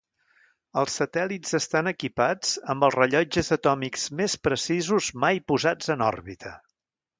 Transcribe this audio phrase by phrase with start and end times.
[0.83, 6.57] Els satèl·lits estan equipats amb els rellotges atòmics més precisos mai posats en òrbita.